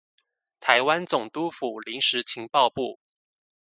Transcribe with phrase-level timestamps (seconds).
[0.59, 2.97] 臺灣總督府臨時情報部